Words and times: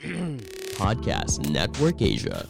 Podcast 0.80 1.44
Network 1.52 2.00
Asia. 2.00 2.48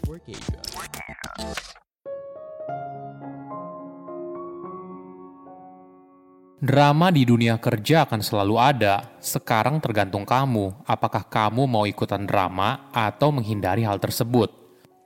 Drama 6.62 7.10
di 7.10 7.26
dunia 7.26 7.58
kerja 7.58 8.06
akan 8.06 8.22
selalu 8.22 8.54
ada. 8.54 9.18
Sekarang 9.18 9.82
tergantung 9.82 10.22
kamu, 10.22 10.86
apakah 10.86 11.26
kamu 11.26 11.66
mau 11.66 11.90
ikutan 11.90 12.22
drama 12.22 12.86
atau 12.94 13.34
menghindari 13.34 13.82
hal 13.82 13.98
tersebut. 13.98 14.54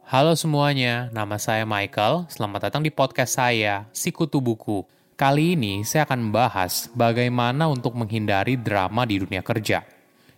Halo 0.04 0.36
semuanya, 0.36 1.08
nama 1.16 1.40
saya 1.40 1.64
Michael. 1.64 2.28
Selamat 2.28 2.68
datang 2.68 2.84
di 2.84 2.92
podcast 2.92 3.40
saya, 3.40 3.88
Sikutu 3.96 4.44
Buku. 4.44 4.84
Kali 5.16 5.56
ini 5.56 5.80
saya 5.88 6.04
akan 6.04 6.28
membahas 6.28 6.92
bagaimana 6.92 7.72
untuk 7.72 7.96
menghindari 7.96 8.60
drama 8.60 9.08
di 9.08 9.16
dunia 9.16 9.40
kerja. 9.40 9.93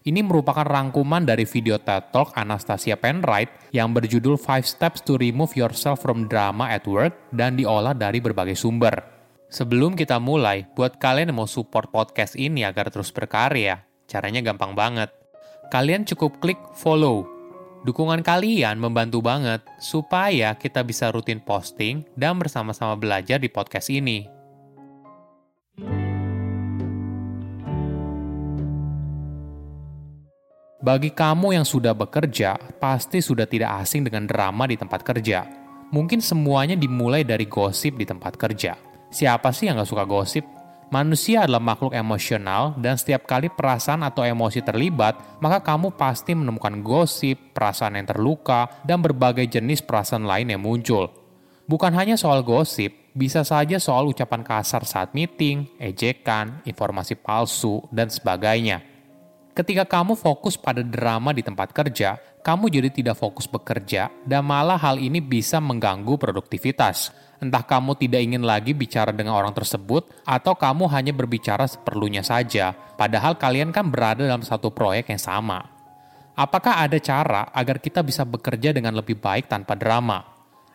Ini 0.07 0.23
merupakan 0.23 0.63
rangkuman 0.63 1.27
dari 1.27 1.43
video 1.43 1.83
TED 1.83 2.15
Talk 2.15 2.31
Anastasia 2.39 2.95
Penright 2.95 3.51
yang 3.75 3.91
berjudul 3.91 4.39
5 4.39 4.63
Steps 4.63 5.03
to 5.03 5.19
Remove 5.19 5.59
Yourself 5.59 5.99
from 5.99 6.31
Drama 6.31 6.71
at 6.71 6.87
Work 6.87 7.35
dan 7.35 7.59
diolah 7.59 7.91
dari 7.91 8.23
berbagai 8.23 8.55
sumber. 8.55 8.95
Sebelum 9.51 9.99
kita 9.99 10.23
mulai, 10.23 10.63
buat 10.79 11.03
kalian 11.03 11.35
yang 11.35 11.43
mau 11.43 11.51
support 11.51 11.91
podcast 11.91 12.39
ini 12.39 12.63
agar 12.63 12.87
terus 12.95 13.11
berkarya, 13.11 13.83
caranya 14.07 14.47
gampang 14.47 14.79
banget. 14.79 15.11
Kalian 15.75 16.07
cukup 16.07 16.39
klik 16.39 16.63
follow. 16.79 17.27
Dukungan 17.83 18.23
kalian 18.23 18.79
membantu 18.79 19.19
banget 19.27 19.67
supaya 19.83 20.55
kita 20.55 20.87
bisa 20.87 21.11
rutin 21.11 21.43
posting 21.43 22.07
dan 22.15 22.39
bersama-sama 22.39 22.95
belajar 22.95 23.43
di 23.43 23.51
podcast 23.51 23.91
ini. 23.91 24.36
Bagi 30.87 31.11
kamu 31.11 31.59
yang 31.59 31.67
sudah 31.67 31.99
bekerja, 31.99 32.55
pasti 32.79 33.19
sudah 33.19 33.43
tidak 33.43 33.83
asing 33.83 34.07
dengan 34.07 34.23
drama 34.23 34.71
di 34.71 34.79
tempat 34.79 35.03
kerja. 35.03 35.43
Mungkin 35.91 36.23
semuanya 36.23 36.79
dimulai 36.79 37.27
dari 37.27 37.51
gosip 37.51 37.99
di 37.99 38.07
tempat 38.07 38.39
kerja. 38.39 38.79
Siapa 39.11 39.51
sih 39.51 39.67
yang 39.67 39.83
gak 39.83 39.91
suka 39.91 40.07
gosip? 40.07 40.47
Manusia 40.95 41.43
adalah 41.43 41.59
makhluk 41.59 41.91
emosional 41.91 42.79
dan 42.79 42.95
setiap 42.95 43.27
kali 43.27 43.51
perasaan 43.51 44.07
atau 44.07 44.23
emosi 44.23 44.63
terlibat, 44.63 45.43
maka 45.43 45.59
kamu 45.59 45.91
pasti 45.99 46.39
menemukan 46.39 46.79
gosip, 46.87 47.51
perasaan 47.51 47.99
yang 47.99 48.07
terluka, 48.07 48.71
dan 48.87 49.03
berbagai 49.03 49.59
jenis 49.59 49.83
perasaan 49.83 50.23
lain 50.23 50.55
yang 50.55 50.63
muncul. 50.63 51.11
Bukan 51.67 51.99
hanya 51.99 52.15
soal 52.15 52.47
gosip, 52.47 52.95
bisa 53.11 53.43
saja 53.43 53.83
soal 53.83 54.07
ucapan 54.07 54.47
kasar 54.47 54.87
saat 54.87 55.19
meeting, 55.19 55.67
ejekan, 55.83 56.63
informasi 56.63 57.19
palsu, 57.19 57.83
dan 57.91 58.07
sebagainya. 58.07 58.95
Ketika 59.57 59.89
kamu 59.89 60.21
fokus 60.21 60.61
pada 60.61 60.85
drama 60.85 61.33
di 61.33 61.41
tempat 61.41 61.73
kerja, 61.73 62.21
kamu 62.45 62.69
jadi 62.69 62.93
tidak 62.93 63.17
fokus 63.17 63.49
bekerja, 63.49 64.13
dan 64.29 64.45
malah 64.45 64.77
hal 64.77 65.01
ini 65.01 65.17
bisa 65.25 65.65
mengganggu 65.65 66.21
produktivitas. 66.21 67.09
Entah 67.41 67.65
kamu 67.65 67.97
tidak 67.97 68.21
ingin 68.21 68.45
lagi 68.45 68.77
bicara 68.77 69.17
dengan 69.17 69.33
orang 69.33 69.57
tersebut, 69.57 70.13
atau 70.29 70.53
kamu 70.53 70.93
hanya 70.93 71.17
berbicara 71.17 71.65
seperlunya 71.65 72.21
saja, 72.21 72.77
padahal 73.01 73.41
kalian 73.41 73.73
kan 73.73 73.89
berada 73.89 74.29
dalam 74.29 74.45
satu 74.45 74.69
proyek 74.77 75.09
yang 75.09 75.23
sama. 75.25 75.65
Apakah 76.37 76.85
ada 76.85 77.01
cara 77.01 77.49
agar 77.49 77.81
kita 77.81 78.05
bisa 78.05 78.29
bekerja 78.29 78.77
dengan 78.77 78.93
lebih 78.93 79.17
baik 79.17 79.49
tanpa 79.49 79.73
drama? 79.73 80.21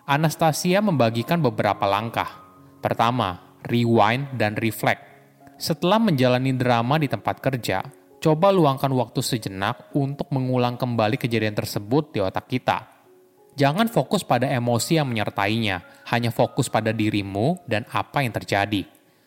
Anastasia 0.09 0.81
membagikan 0.81 1.37
beberapa 1.37 1.85
langkah. 1.85 2.33
Pertama, 2.81 3.61
rewind 3.61 4.25
dan 4.41 4.57
reflect. 4.57 5.05
Setelah 5.61 6.01
menjalani 6.01 6.57
drama 6.57 6.97
di 6.97 7.05
tempat 7.05 7.37
kerja, 7.37 8.00
coba 8.21 8.53
luangkan 8.53 8.93
waktu 8.93 9.25
sejenak 9.25 9.89
untuk 9.97 10.29
mengulang 10.29 10.77
kembali 10.77 11.17
kejadian 11.17 11.57
tersebut 11.57 12.13
di 12.13 12.21
otak 12.21 12.45
kita. 12.45 12.85
Jangan 13.57 13.89
fokus 13.89 14.21
pada 14.21 14.47
emosi 14.47 15.01
yang 15.01 15.09
menyertainya, 15.09 16.05
hanya 16.13 16.29
fokus 16.29 16.69
pada 16.69 16.93
dirimu 16.93 17.59
dan 17.65 17.83
apa 17.89 18.21
yang 18.21 18.31
terjadi. 18.31 18.85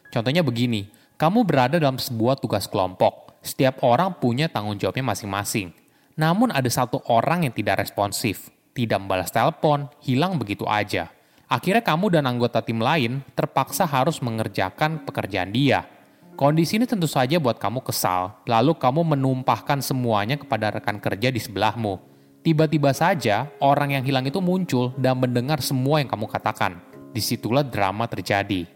Contohnya 0.09 0.47
begini, 0.47 0.89
kamu 1.19 1.43
berada 1.43 1.77
dalam 1.77 1.99
sebuah 1.99 2.39
tugas 2.39 2.71
kelompok. 2.71 3.35
Setiap 3.45 3.83
orang 3.85 4.17
punya 4.17 4.49
tanggung 4.49 4.79
jawabnya 4.81 5.13
masing-masing. 5.13 5.75
Namun 6.17 6.55
ada 6.55 6.71
satu 6.71 7.03
orang 7.11 7.45
yang 7.45 7.53
tidak 7.53 7.85
responsif, 7.85 8.49
tidak 8.73 9.03
membalas 9.03 9.29
telepon, 9.29 9.91
hilang 10.07 10.39
begitu 10.39 10.65
aja. 10.65 11.11
Akhirnya 11.51 11.85
kamu 11.85 12.15
dan 12.15 12.25
anggota 12.25 12.65
tim 12.65 12.81
lain 12.81 13.21
terpaksa 13.37 13.85
harus 13.85 14.23
mengerjakan 14.25 15.05
pekerjaan 15.05 15.53
dia 15.53 15.85
Kondisi 16.35 16.83
ini 16.83 16.87
tentu 16.91 17.07
saja 17.07 17.39
buat 17.39 17.63
kamu 17.63 17.87
kesal, 17.87 18.43
lalu 18.51 18.75
kamu 18.75 19.15
menumpahkan 19.15 19.79
semuanya 19.79 20.35
kepada 20.35 20.75
rekan 20.75 20.99
kerja 20.99 21.31
di 21.31 21.39
sebelahmu. 21.39 22.03
Tiba-tiba 22.43 22.91
saja, 22.91 23.55
orang 23.63 23.95
yang 23.95 24.03
hilang 24.03 24.27
itu 24.27 24.43
muncul 24.43 24.91
dan 24.99 25.23
mendengar 25.23 25.63
semua 25.63 26.03
yang 26.03 26.11
kamu 26.11 26.27
katakan. 26.27 26.83
Di 27.15 27.23
situlah 27.23 27.63
drama 27.63 28.11
terjadi. 28.11 28.67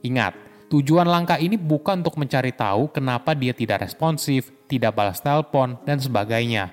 Ingat, 0.00 0.32
tujuan 0.72 1.04
langkah 1.04 1.36
ini 1.36 1.60
bukan 1.60 2.00
untuk 2.00 2.16
mencari 2.16 2.56
tahu 2.56 2.88
kenapa 2.88 3.36
dia 3.36 3.52
tidak 3.52 3.84
responsif, 3.84 4.48
tidak 4.64 4.96
balas 4.96 5.20
telepon, 5.20 5.76
dan 5.84 6.00
sebagainya. 6.00 6.72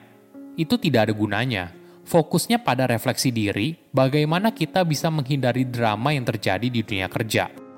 Itu 0.56 0.80
tidak 0.80 1.12
ada 1.12 1.14
gunanya. 1.14 1.76
Fokusnya 2.08 2.64
pada 2.64 2.88
refleksi 2.88 3.30
diri, 3.30 3.76
bagaimana 3.92 4.56
kita 4.56 4.88
bisa 4.88 5.12
menghindari 5.12 5.68
drama 5.68 6.16
yang 6.16 6.24
terjadi 6.24 6.72
di 6.72 6.80
dunia 6.80 7.12
kerja. 7.12 7.69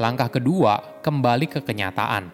Langkah 0.00 0.32
kedua, 0.32 1.04
kembali 1.04 1.52
ke 1.52 1.60
kenyataan. 1.60 2.32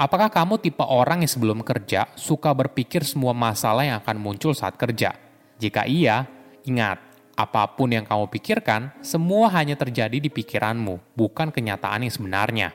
Apakah 0.00 0.32
kamu 0.32 0.56
tipe 0.64 0.80
orang 0.80 1.20
yang 1.20 1.28
sebelum 1.28 1.60
kerja 1.60 2.08
suka 2.16 2.56
berpikir 2.56 3.04
semua 3.04 3.36
masalah 3.36 3.84
yang 3.84 4.00
akan 4.00 4.16
muncul 4.16 4.56
saat 4.56 4.80
kerja? 4.80 5.12
Jika 5.60 5.84
iya, 5.84 6.24
ingat, 6.64 6.96
apa 7.36 7.68
pun 7.76 7.92
yang 7.92 8.08
kamu 8.08 8.32
pikirkan, 8.32 8.96
semua 9.04 9.52
hanya 9.60 9.76
terjadi 9.76 10.16
di 10.24 10.32
pikiranmu, 10.32 11.12
bukan 11.12 11.52
kenyataan 11.52 12.08
yang 12.08 12.14
sebenarnya. 12.16 12.72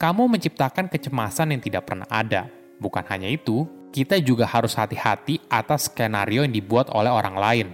Kamu 0.00 0.24
menciptakan 0.24 0.88
kecemasan 0.88 1.52
yang 1.52 1.60
tidak 1.60 1.84
pernah 1.84 2.08
ada. 2.08 2.48
Bukan 2.80 3.04
hanya 3.12 3.28
itu, 3.28 3.68
kita 3.92 4.16
juga 4.24 4.48
harus 4.48 4.72
hati-hati 4.72 5.44
atas 5.52 5.92
skenario 5.92 6.48
yang 6.48 6.54
dibuat 6.56 6.88
oleh 6.96 7.12
orang 7.12 7.36
lain. 7.36 7.68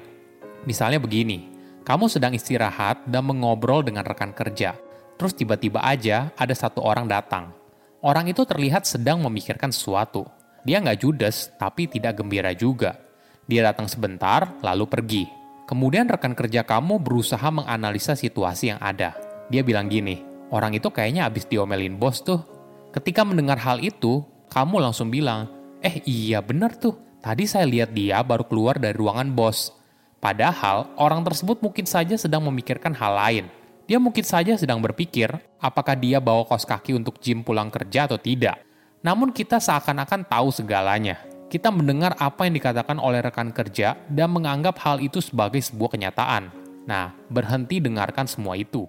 Misalnya 0.66 0.98
begini, 0.98 1.46
kamu 1.86 2.10
sedang 2.10 2.34
istirahat 2.34 3.06
dan 3.06 3.22
mengobrol 3.22 3.86
dengan 3.86 4.02
rekan 4.02 4.34
kerja 4.34 4.89
Terus 5.20 5.36
tiba-tiba 5.36 5.84
aja 5.84 6.32
ada 6.32 6.56
satu 6.56 6.80
orang 6.80 7.04
datang. 7.04 7.52
Orang 8.00 8.32
itu 8.32 8.40
terlihat 8.48 8.88
sedang 8.88 9.20
memikirkan 9.20 9.68
sesuatu. 9.68 10.24
Dia 10.64 10.80
nggak 10.80 10.96
judes, 10.96 11.52
tapi 11.60 11.84
tidak 11.92 12.24
gembira 12.24 12.56
juga. 12.56 12.96
Dia 13.44 13.68
datang 13.68 13.84
sebentar, 13.84 14.48
lalu 14.64 14.88
pergi. 14.88 15.28
Kemudian 15.68 16.08
rekan 16.08 16.32
kerja 16.32 16.64
kamu 16.64 17.04
berusaha 17.04 17.44
menganalisa 17.52 18.16
situasi 18.16 18.72
yang 18.72 18.80
ada. 18.80 19.12
Dia 19.52 19.60
bilang 19.60 19.92
gini, 19.92 20.24
orang 20.48 20.72
itu 20.72 20.88
kayaknya 20.88 21.28
abis 21.28 21.44
diomelin 21.44 22.00
bos 22.00 22.24
tuh. 22.24 22.40
Ketika 22.88 23.20
mendengar 23.20 23.60
hal 23.60 23.76
itu, 23.84 24.24
kamu 24.48 24.80
langsung 24.80 25.12
bilang, 25.12 25.52
eh 25.84 26.00
iya 26.08 26.40
bener 26.40 26.80
tuh, 26.80 26.96
tadi 27.20 27.44
saya 27.44 27.68
lihat 27.68 27.92
dia 27.92 28.24
baru 28.24 28.48
keluar 28.48 28.80
dari 28.80 28.96
ruangan 28.96 29.36
bos. 29.36 29.68
Padahal 30.16 30.88
orang 30.96 31.20
tersebut 31.28 31.60
mungkin 31.60 31.84
saja 31.84 32.16
sedang 32.16 32.40
memikirkan 32.48 32.96
hal 32.96 33.12
lain 33.20 33.59
dia 33.90 33.98
mungkin 33.98 34.22
saja 34.22 34.54
sedang 34.54 34.78
berpikir 34.78 35.34
apakah 35.58 35.98
dia 35.98 36.22
bawa 36.22 36.46
kos 36.46 36.62
kaki 36.62 36.94
untuk 36.94 37.18
gym 37.18 37.42
pulang 37.42 37.74
kerja 37.74 38.06
atau 38.06 38.22
tidak. 38.22 38.62
Namun 39.02 39.34
kita 39.34 39.58
seakan-akan 39.58 40.30
tahu 40.30 40.54
segalanya. 40.54 41.18
Kita 41.50 41.74
mendengar 41.74 42.14
apa 42.14 42.46
yang 42.46 42.54
dikatakan 42.54 43.02
oleh 43.02 43.18
rekan 43.18 43.50
kerja 43.50 43.98
dan 44.06 44.30
menganggap 44.30 44.78
hal 44.86 45.02
itu 45.02 45.18
sebagai 45.18 45.58
sebuah 45.58 45.98
kenyataan. 45.98 46.54
Nah, 46.86 47.18
berhenti 47.26 47.82
dengarkan 47.82 48.30
semua 48.30 48.54
itu. 48.54 48.86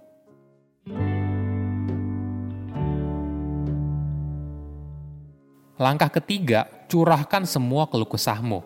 Langkah 5.82 6.14
ketiga, 6.14 6.70
curahkan 6.86 7.50
semua 7.50 7.90
keluh 7.90 8.06
kesahmu. 8.06 8.62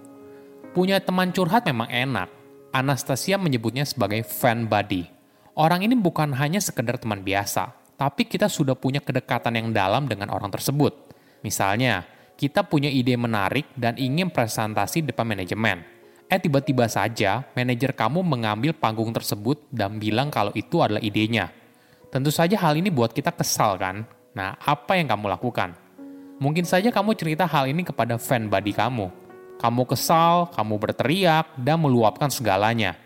Punya 0.75 0.99
teman 0.99 1.31
curhat 1.31 1.63
memang 1.63 1.87
enak. 1.87 2.27
Anastasia 2.75 3.39
menyebutnya 3.39 3.87
sebagai 3.87 4.19
fan 4.27 4.67
buddy 4.67 5.14
orang 5.55 5.87
ini 5.87 5.95
bukan 5.95 6.35
hanya 6.35 6.59
sekedar 6.59 6.99
teman 6.99 7.23
biasa, 7.23 7.71
tapi 7.95 8.27
kita 8.27 8.51
sudah 8.51 8.75
punya 8.75 8.99
kedekatan 8.99 9.55
yang 9.55 9.67
dalam 9.71 10.05
dengan 10.05 10.29
orang 10.31 10.51
tersebut. 10.51 10.93
Misalnya, 11.41 12.03
kita 12.35 12.67
punya 12.67 12.91
ide 12.91 13.15
menarik 13.15 13.71
dan 13.79 13.95
ingin 13.95 14.27
presentasi 14.27 15.07
depan 15.07 15.23
manajemen. 15.23 15.87
Eh 16.25 16.41
tiba-tiba 16.41 16.89
saja 16.89 17.45
manajer 17.53 17.93
kamu 17.93 18.25
mengambil 18.25 18.73
panggung 18.75 19.13
tersebut 19.13 19.61
dan 19.71 20.01
bilang 20.01 20.33
kalau 20.33 20.51
itu 20.57 20.81
adalah 20.81 20.99
idenya. 20.99 21.53
Tentu 22.09 22.33
saja 22.33 22.57
hal 22.59 22.75
ini 22.75 22.89
buat 22.89 23.13
kita 23.13 23.31
kesal 23.31 23.77
kan? 23.77 24.03
Nah, 24.35 24.57
apa 24.59 24.99
yang 24.99 25.07
kamu 25.07 25.31
lakukan? 25.31 25.77
Mungkin 26.41 26.67
saja 26.67 26.91
kamu 26.91 27.15
cerita 27.15 27.47
hal 27.47 27.71
ini 27.71 27.87
kepada 27.87 28.19
fan 28.19 28.51
buddy 28.51 28.75
kamu. 28.75 29.07
Kamu 29.55 29.87
kesal, 29.87 30.51
kamu 30.51 30.75
berteriak, 30.75 31.55
dan 31.55 31.79
meluapkan 31.79 32.27
segalanya. 32.27 32.99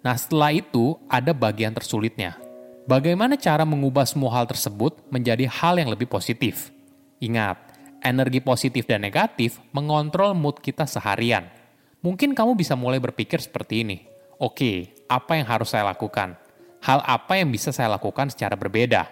Nah, 0.00 0.16
setelah 0.16 0.52
itu 0.56 0.96
ada 1.12 1.36
bagian 1.36 1.76
tersulitnya. 1.76 2.40
Bagaimana 2.88 3.36
cara 3.36 3.68
mengubah 3.68 4.08
semua 4.08 4.32
hal 4.40 4.48
tersebut 4.48 4.96
menjadi 5.12 5.44
hal 5.46 5.76
yang 5.76 5.92
lebih 5.92 6.08
positif? 6.08 6.72
Ingat, 7.20 7.60
energi 8.00 8.40
positif 8.40 8.88
dan 8.88 9.04
negatif 9.04 9.60
mengontrol 9.76 10.32
mood 10.32 10.58
kita 10.58 10.88
seharian. 10.88 11.46
Mungkin 12.00 12.32
kamu 12.32 12.56
bisa 12.56 12.72
mulai 12.72 12.96
berpikir 12.96 13.44
seperti 13.44 13.84
ini. 13.84 13.98
Oke, 14.40 15.04
apa 15.04 15.36
yang 15.36 15.44
harus 15.44 15.68
saya 15.68 15.84
lakukan? 15.84 16.32
Hal 16.80 17.04
apa 17.04 17.36
yang 17.36 17.52
bisa 17.52 17.76
saya 17.76 17.92
lakukan 17.92 18.32
secara 18.32 18.56
berbeda? 18.56 19.04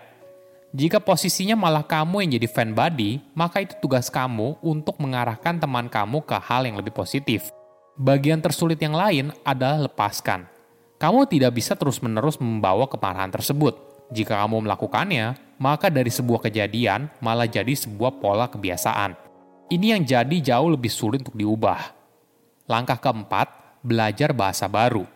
Jika 0.72 1.00
posisinya 1.00 1.56
malah 1.56 1.84
kamu 1.84 2.24
yang 2.24 2.40
jadi 2.40 2.48
fan 2.48 2.72
buddy, 2.72 3.20
maka 3.36 3.60
itu 3.60 3.76
tugas 3.80 4.08
kamu 4.08 4.56
untuk 4.64 4.96
mengarahkan 5.00 5.60
teman 5.60 5.88
kamu 5.92 6.24
ke 6.24 6.36
hal 6.40 6.64
yang 6.64 6.80
lebih 6.80 6.96
positif. 6.96 7.52
Bagian 8.00 8.40
tersulit 8.40 8.80
yang 8.80 8.96
lain 8.96 9.36
adalah 9.44 9.84
lepaskan. 9.84 10.57
Kamu 10.98 11.30
tidak 11.30 11.54
bisa 11.54 11.78
terus-menerus 11.78 12.42
membawa 12.42 12.90
kemarahan 12.90 13.30
tersebut. 13.30 13.78
Jika 14.10 14.34
kamu 14.42 14.66
melakukannya, 14.66 15.38
maka 15.62 15.94
dari 15.94 16.10
sebuah 16.10 16.42
kejadian 16.50 17.06
malah 17.22 17.46
jadi 17.46 17.70
sebuah 17.70 18.18
pola 18.18 18.50
kebiasaan. 18.50 19.14
Ini 19.70 19.94
yang 19.94 20.02
jadi 20.02 20.36
jauh 20.42 20.74
lebih 20.74 20.90
sulit 20.90 21.22
untuk 21.22 21.38
diubah. 21.38 21.94
Langkah 22.66 22.98
keempat, 22.98 23.78
belajar 23.86 24.34
bahasa 24.34 24.66
baru. 24.66 25.06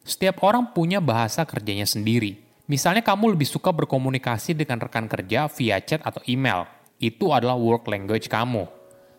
Setiap 0.00 0.40
orang 0.40 0.72
punya 0.72 0.96
bahasa 0.96 1.44
kerjanya 1.44 1.84
sendiri. 1.84 2.40
Misalnya 2.64 3.04
kamu 3.04 3.36
lebih 3.36 3.44
suka 3.44 3.68
berkomunikasi 3.68 4.56
dengan 4.56 4.80
rekan 4.80 5.12
kerja 5.12 5.44
via 5.52 5.76
chat 5.84 6.00
atau 6.00 6.24
email. 6.24 6.64
Itu 6.96 7.36
adalah 7.36 7.60
work 7.60 7.84
language 7.84 8.32
kamu. 8.32 8.64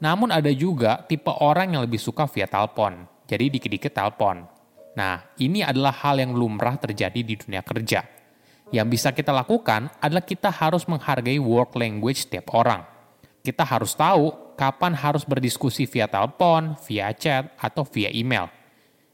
Namun 0.01 0.33
ada 0.33 0.49
juga 0.57 1.05
tipe 1.05 1.29
orang 1.29 1.77
yang 1.77 1.85
lebih 1.85 2.01
suka 2.01 2.25
via 2.25 2.49
telepon. 2.49 3.05
Jadi 3.29 3.45
dikit-dikit 3.53 3.93
telepon. 3.93 4.57
Nah, 4.97 5.21
ini 5.37 5.61
adalah 5.61 5.93
hal 5.93 6.17
yang 6.17 6.33
lumrah 6.33 6.79
terjadi 6.79 7.21
di 7.21 7.35
dunia 7.37 7.61
kerja. 7.61 8.01
Yang 8.69 8.87
bisa 8.89 9.09
kita 9.13 9.33
lakukan 9.33 9.89
adalah 9.97 10.21
kita 10.21 10.49
harus 10.53 10.85
menghargai 10.85 11.41
work 11.41 11.73
language 11.77 12.29
setiap 12.29 12.53
orang. 12.53 12.85
Kita 13.41 13.65
harus 13.65 13.97
tahu 13.97 14.53
kapan 14.53 14.93
harus 14.93 15.25
berdiskusi 15.25 15.89
via 15.89 16.05
telepon, 16.05 16.77
via 16.85 17.09
chat, 17.15 17.49
atau 17.57 17.81
via 17.87 18.13
email. 18.13 18.51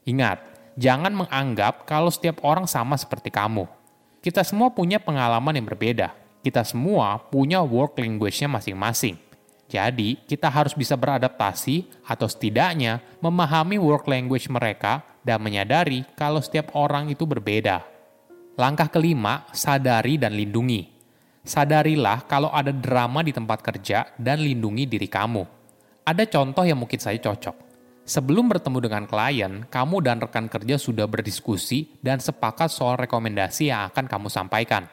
Ingat, 0.04 0.42
jangan 0.76 1.14
menganggap 1.14 1.88
kalau 1.88 2.12
setiap 2.12 2.42
orang 2.44 2.68
sama 2.68 2.98
seperti 3.00 3.32
kamu. 3.32 3.64
Kita 4.20 4.42
semua 4.42 4.74
punya 4.74 4.98
pengalaman 4.98 5.54
yang 5.54 5.66
berbeda. 5.70 6.12
Kita 6.42 6.66
semua 6.66 7.16
punya 7.18 7.62
work 7.62 7.96
language-nya 7.96 8.50
masing-masing. 8.50 9.16
Jadi, 9.66 10.18
kita 10.26 10.46
harus 10.46 10.74
bisa 10.74 10.94
beradaptasi 10.94 11.90
atau 12.06 12.30
setidaknya 12.30 13.02
memahami 13.18 13.78
work 13.82 14.06
language 14.06 14.46
mereka 14.46 15.02
dan 15.26 15.42
menyadari 15.42 16.06
kalau 16.14 16.38
setiap 16.38 16.78
orang 16.78 17.10
itu 17.10 17.26
berbeda. 17.26 17.82
Langkah 18.54 18.86
kelima, 18.86 19.42
sadari 19.50 20.14
dan 20.14 20.38
lindungi. 20.38 20.86
Sadarilah 21.42 22.30
kalau 22.30 22.54
ada 22.54 22.70
drama 22.70 23.26
di 23.26 23.34
tempat 23.34 23.58
kerja 23.58 24.14
dan 24.14 24.38
lindungi 24.38 24.86
diri 24.86 25.10
kamu. 25.10 25.42
Ada 26.06 26.30
contoh 26.30 26.62
yang 26.62 26.78
mungkin 26.78 27.02
saya 27.02 27.18
cocok. 27.18 27.66
Sebelum 28.06 28.46
bertemu 28.46 28.78
dengan 28.86 29.02
klien, 29.10 29.66
kamu 29.66 29.98
dan 29.98 30.22
rekan 30.22 30.46
kerja 30.46 30.78
sudah 30.78 31.10
berdiskusi 31.10 31.98
dan 31.98 32.22
sepakat 32.22 32.70
soal 32.70 32.94
rekomendasi 32.94 33.74
yang 33.74 33.90
akan 33.90 34.06
kamu 34.06 34.30
sampaikan. 34.30 34.86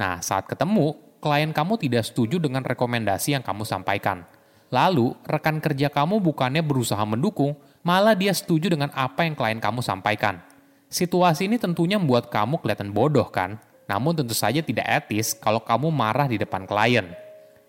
Nah, 0.00 0.24
saat 0.24 0.48
ketemu, 0.48 0.96
klien 1.20 1.52
kamu 1.52 1.76
tidak 1.76 2.08
setuju 2.08 2.40
dengan 2.40 2.64
rekomendasi 2.64 3.36
yang 3.36 3.44
kamu 3.44 3.68
sampaikan. 3.68 4.24
Lalu, 4.72 5.12
rekan 5.28 5.60
kerja 5.60 5.92
kamu 5.92 6.24
bukannya 6.24 6.64
berusaha 6.64 7.04
mendukung, 7.04 7.52
malah 7.84 8.16
dia 8.16 8.32
setuju 8.32 8.72
dengan 8.72 8.88
apa 8.96 9.28
yang 9.28 9.36
klien 9.36 9.60
kamu 9.60 9.84
sampaikan. 9.84 10.40
Situasi 10.88 11.46
ini 11.46 11.60
tentunya 11.60 12.00
membuat 12.00 12.32
kamu 12.32 12.58
kelihatan 12.64 12.90
bodoh 12.90 13.28
kan? 13.28 13.60
Namun 13.84 14.16
tentu 14.16 14.32
saja 14.32 14.64
tidak 14.64 14.88
etis 15.04 15.36
kalau 15.36 15.60
kamu 15.60 15.92
marah 15.92 16.24
di 16.24 16.40
depan 16.40 16.64
klien. 16.64 17.12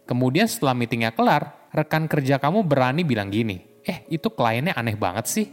Kemudian 0.08 0.48
setelah 0.48 0.72
meetingnya 0.72 1.12
kelar, 1.12 1.68
rekan 1.76 2.08
kerja 2.08 2.40
kamu 2.40 2.64
berani 2.64 3.04
bilang 3.04 3.28
gini, 3.28 3.60
eh 3.84 4.08
itu 4.08 4.32
kliennya 4.32 4.72
aneh 4.72 4.96
banget 4.96 5.26
sih. 5.28 5.48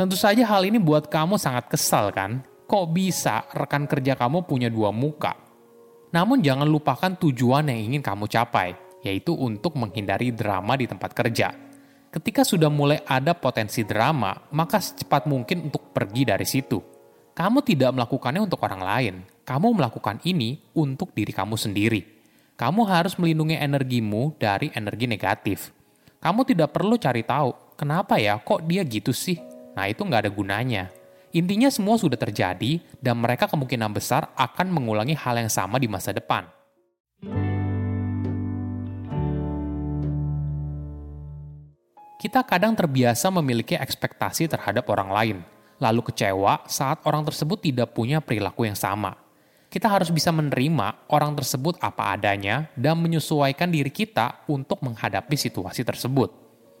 Tentu 0.00 0.16
saja 0.16 0.40
hal 0.48 0.64
ini 0.64 0.80
buat 0.80 1.12
kamu 1.12 1.36
sangat 1.36 1.68
kesal 1.68 2.08
kan? 2.16 2.40
Kok 2.64 2.84
bisa 2.96 3.44
rekan 3.52 3.84
kerja 3.84 4.16
kamu 4.16 4.48
punya 4.48 4.72
dua 4.72 4.88
muka? 4.88 5.36
Namun 6.16 6.40
jangan 6.40 6.64
lupakan 6.64 7.12
tujuan 7.20 7.68
yang 7.68 7.92
ingin 7.92 8.00
kamu 8.00 8.24
capai, 8.30 8.72
yaitu 9.04 9.36
untuk 9.36 9.76
menghindari 9.76 10.32
drama 10.32 10.78
di 10.78 10.88
tempat 10.88 11.12
kerja 11.12 11.69
Ketika 12.10 12.42
sudah 12.42 12.66
mulai 12.66 12.98
ada 13.06 13.38
potensi 13.38 13.86
drama, 13.86 14.34
maka 14.50 14.82
secepat 14.82 15.30
mungkin 15.30 15.70
untuk 15.70 15.94
pergi 15.94 16.26
dari 16.26 16.42
situ. 16.42 16.82
Kamu 17.30 17.62
tidak 17.62 17.94
melakukannya 17.94 18.42
untuk 18.42 18.58
orang 18.66 18.82
lain. 18.82 19.14
Kamu 19.46 19.78
melakukan 19.78 20.18
ini 20.26 20.58
untuk 20.74 21.14
diri 21.14 21.30
kamu 21.30 21.54
sendiri. 21.54 22.02
Kamu 22.58 22.82
harus 22.82 23.14
melindungi 23.14 23.54
energimu 23.54 24.34
dari 24.42 24.74
energi 24.74 25.06
negatif. 25.06 25.70
Kamu 26.18 26.42
tidak 26.42 26.74
perlu 26.74 26.98
cari 26.98 27.22
tahu, 27.22 27.78
kenapa 27.78 28.18
ya 28.18 28.42
kok 28.42 28.66
dia 28.66 28.82
gitu 28.82 29.14
sih? 29.14 29.38
Nah 29.78 29.86
itu 29.86 30.02
nggak 30.02 30.26
ada 30.26 30.30
gunanya. 30.34 30.90
Intinya 31.30 31.70
semua 31.70 31.94
sudah 31.94 32.18
terjadi 32.18 32.82
dan 32.98 33.22
mereka 33.22 33.46
kemungkinan 33.46 33.94
besar 33.94 34.34
akan 34.34 34.66
mengulangi 34.66 35.14
hal 35.14 35.38
yang 35.38 35.48
sama 35.48 35.78
di 35.78 35.86
masa 35.86 36.10
depan. 36.10 36.42
Kita 42.20 42.44
kadang 42.44 42.76
terbiasa 42.76 43.32
memiliki 43.32 43.80
ekspektasi 43.80 44.44
terhadap 44.44 44.84
orang 44.92 45.08
lain, 45.08 45.36
lalu 45.80 46.04
kecewa 46.04 46.68
saat 46.68 47.00
orang 47.08 47.24
tersebut 47.24 47.64
tidak 47.64 47.96
punya 47.96 48.20
perilaku 48.20 48.68
yang 48.68 48.76
sama. 48.76 49.16
Kita 49.72 49.88
harus 49.88 50.12
bisa 50.12 50.28
menerima 50.28 51.08
orang 51.08 51.32
tersebut 51.32 51.80
apa 51.80 52.12
adanya 52.12 52.68
dan 52.76 53.00
menyesuaikan 53.00 53.72
diri 53.72 53.88
kita 53.88 54.44
untuk 54.52 54.84
menghadapi 54.84 55.32
situasi 55.32 55.80
tersebut. 55.80 56.28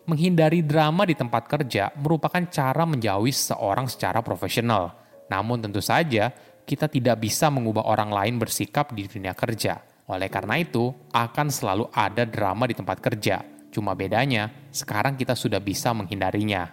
Menghindari 0.04 0.60
drama 0.60 1.08
di 1.08 1.16
tempat 1.16 1.48
kerja 1.48 1.88
merupakan 1.96 2.44
cara 2.52 2.84
menjauhi 2.84 3.32
seorang 3.32 3.88
secara 3.88 4.20
profesional. 4.20 4.92
Namun 5.32 5.64
tentu 5.64 5.80
saja, 5.80 6.36
kita 6.68 6.84
tidak 6.84 7.16
bisa 7.16 7.48
mengubah 7.48 7.88
orang 7.88 8.12
lain 8.12 8.36
bersikap 8.36 8.92
di 8.92 9.08
dunia 9.08 9.32
kerja. 9.32 9.80
Oleh 10.04 10.28
karena 10.28 10.60
itu, 10.60 10.92
akan 11.16 11.48
selalu 11.48 11.88
ada 11.96 12.28
drama 12.28 12.68
di 12.68 12.76
tempat 12.76 13.00
kerja 13.00 13.59
Cuma 13.70 13.94
bedanya, 13.94 14.50
sekarang 14.74 15.14
kita 15.14 15.38
sudah 15.38 15.62
bisa 15.62 15.94
menghindarinya. 15.94 16.66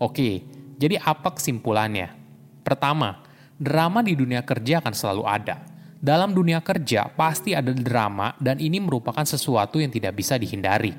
Oke, 0.00 0.40
jadi 0.80 0.96
apa 1.04 1.36
kesimpulannya? 1.36 2.16
Pertama, 2.64 3.20
drama 3.60 4.00
di 4.00 4.16
dunia 4.16 4.40
kerja 4.40 4.80
akan 4.80 4.94
selalu 4.96 5.22
ada. 5.28 5.56
Dalam 6.00 6.32
dunia 6.32 6.60
kerja 6.64 7.08
pasti 7.12 7.56
ada 7.56 7.72
drama 7.72 8.36
dan 8.40 8.60
ini 8.60 8.80
merupakan 8.80 9.24
sesuatu 9.24 9.80
yang 9.80 9.92
tidak 9.92 10.16
bisa 10.16 10.36
dihindari. 10.40 10.92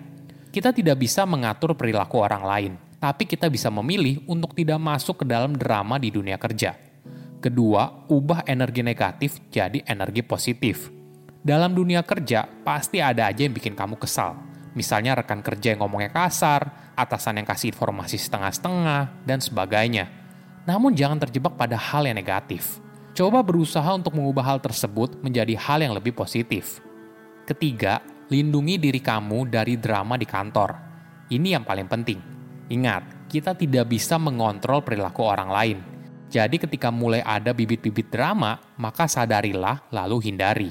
Kita 0.49 0.71
tidak 0.71 1.01
bisa 1.01 1.25
mengatur 1.25 1.73
perilaku 1.77 2.21
orang 2.21 2.43
lain, 2.45 2.73
tapi 3.01 3.25
kita 3.25 3.49
bisa 3.49 3.69
memilih 3.73 4.23
untuk 4.29 4.55
tidak 4.55 4.77
masuk 4.81 5.21
ke 5.21 5.25
dalam 5.27 5.53
drama 5.53 5.99
di 6.01 6.09
dunia 6.09 6.39
kerja. 6.39 6.77
Kedua, 7.41 8.07
ubah 8.09 8.45
energi 8.49 8.81
negatif 8.81 9.41
jadi 9.53 9.83
energi 9.85 10.25
positif. 10.25 10.89
Dalam 11.45 11.77
dunia 11.77 12.01
kerja, 12.01 12.49
pasti 12.65 12.97
ada 12.97 13.29
aja 13.29 13.45
yang 13.45 13.53
bikin 13.53 13.77
kamu 13.77 14.01
kesal 14.01 14.54
Misalnya 14.75 15.15
rekan 15.15 15.39
kerja 15.39 15.71
yang 15.71 15.87
ngomongnya 15.87 16.11
kasar, 16.11 16.91
atasan 16.99 17.39
yang 17.39 17.47
kasih 17.47 17.71
informasi 17.71 18.19
setengah-setengah, 18.19 19.23
dan 19.23 19.39
sebagainya. 19.39 20.11
Namun 20.67 20.91
jangan 20.91 21.23
terjebak 21.23 21.55
pada 21.55 21.79
hal 21.79 22.03
yang 22.03 22.19
negatif. 22.19 22.83
Coba 23.15 23.39
berusaha 23.39 23.87
untuk 23.95 24.19
mengubah 24.19 24.43
hal 24.43 24.59
tersebut 24.59 25.23
menjadi 25.23 25.55
hal 25.55 25.79
yang 25.79 25.95
lebih 25.95 26.11
positif. 26.11 26.83
Ketiga, 27.47 28.03
lindungi 28.27 28.75
diri 28.75 28.99
kamu 28.99 29.47
dari 29.47 29.79
drama 29.79 30.19
di 30.19 30.27
kantor. 30.27 30.75
Ini 31.31 31.55
yang 31.55 31.63
paling 31.63 31.87
penting. 31.87 32.19
Ingat, 32.67 33.31
kita 33.31 33.55
tidak 33.55 33.87
bisa 33.87 34.19
mengontrol 34.19 34.83
perilaku 34.83 35.23
orang 35.23 35.47
lain. 35.47 35.77
Jadi 36.27 36.59
ketika 36.59 36.91
mulai 36.91 37.23
ada 37.23 37.55
bibit-bibit 37.55 38.11
drama, 38.11 38.59
maka 38.75 39.07
sadarilah 39.07 39.87
lalu 39.95 40.27
hindari. 40.27 40.69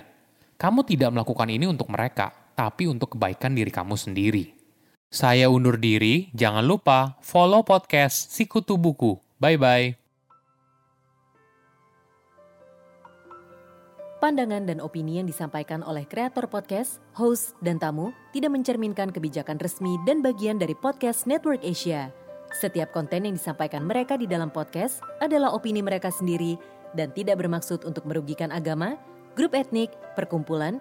Kamu 0.60 0.84
tidak 0.84 1.16
melakukan 1.16 1.48
ini 1.48 1.64
untuk 1.64 1.88
mereka, 1.88 2.43
tapi 2.54 2.86
untuk 2.86 3.18
kebaikan 3.18 3.52
diri 3.52 3.70
kamu 3.70 3.98
sendiri. 3.98 4.54
Saya 5.14 5.46
undur 5.46 5.78
diri, 5.78 6.34
jangan 6.34 6.66
lupa 6.66 7.18
follow 7.22 7.62
podcast 7.62 8.34
Sikutu 8.34 8.74
Buku. 8.74 9.14
Bye-bye. 9.38 10.02
Pandangan 14.18 14.64
dan 14.64 14.80
opini 14.80 15.20
yang 15.20 15.28
disampaikan 15.28 15.84
oleh 15.84 16.08
kreator 16.08 16.48
podcast, 16.48 16.96
host, 17.12 17.52
dan 17.60 17.76
tamu 17.76 18.08
tidak 18.32 18.56
mencerminkan 18.56 19.12
kebijakan 19.12 19.60
resmi 19.60 20.00
dan 20.08 20.24
bagian 20.24 20.56
dari 20.56 20.72
podcast 20.72 21.28
Network 21.28 21.60
Asia. 21.60 22.08
Setiap 22.56 22.88
konten 22.88 23.28
yang 23.28 23.36
disampaikan 23.36 23.84
mereka 23.84 24.16
di 24.16 24.24
dalam 24.24 24.48
podcast 24.48 25.04
adalah 25.20 25.52
opini 25.52 25.84
mereka 25.84 26.08
sendiri 26.08 26.56
dan 26.96 27.12
tidak 27.12 27.36
bermaksud 27.36 27.84
untuk 27.84 28.08
merugikan 28.08 28.48
agama, 28.48 28.96
grup 29.36 29.52
etnik, 29.52 29.92
perkumpulan, 30.16 30.80